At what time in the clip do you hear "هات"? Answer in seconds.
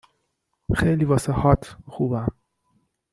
1.41-1.63